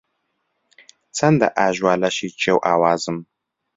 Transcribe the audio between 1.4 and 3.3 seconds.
ئاژوا لەشی کێو ئاوازم